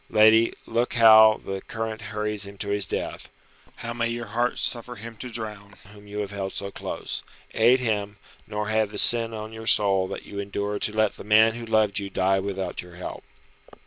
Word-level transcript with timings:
Lady, 0.09 0.51
look 0.65 0.95
how 0.95 1.39
the 1.45 1.61
current 1.61 2.01
hurries 2.01 2.43
him 2.47 2.57
to 2.57 2.69
his 2.69 2.87
death. 2.87 3.29
How 3.75 3.93
may 3.93 4.07
your 4.09 4.25
heart 4.25 4.57
suffer 4.57 4.95
him 4.95 5.15
to 5.17 5.29
drown 5.29 5.75
whom 5.93 6.07
you 6.07 6.17
have 6.21 6.31
held 6.31 6.53
so 6.53 6.71
close! 6.71 7.21
Aid 7.53 7.79
him, 7.79 8.17
nor 8.47 8.69
have 8.69 8.89
the 8.89 8.97
sin 8.97 9.31
on 9.31 9.53
your 9.53 9.67
soul 9.67 10.07
that 10.07 10.23
you 10.25 10.39
endured 10.39 10.81
to 10.81 10.91
let 10.97 11.17
the 11.17 11.23
man 11.23 11.53
who 11.53 11.67
loved 11.67 11.99
you 11.99 12.09
die 12.09 12.39
without 12.39 12.81
your 12.81 12.95
help." 12.95 13.23